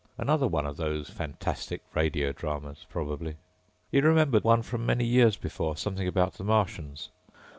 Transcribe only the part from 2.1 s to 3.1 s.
dramas,